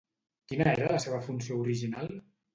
[0.51, 2.13] Quina era la seva funció original?